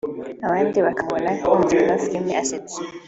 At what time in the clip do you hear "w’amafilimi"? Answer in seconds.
1.85-2.31